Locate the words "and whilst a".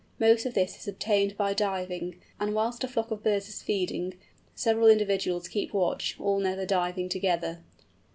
2.39-2.87